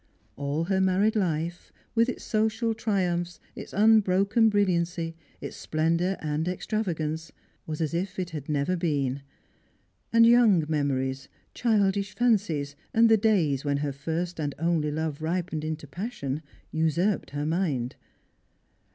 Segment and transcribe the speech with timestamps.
[0.35, 7.31] All her married life— with its Bocial triumphs, its unbroken brilliancy, its splendour and extravagance—
[7.67, 9.21] was as if it had never been;
[10.11, 15.63] and young memories, childish fancies, and the days when her first and only love ripened
[15.63, 16.41] into passion,
[16.73, 17.95] usurped her mind.